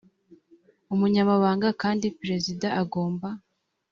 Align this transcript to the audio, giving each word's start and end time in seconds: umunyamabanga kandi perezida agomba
umunyamabanga 0.93 1.67
kandi 1.81 2.05
perezida 2.19 2.67
agomba 2.81 3.27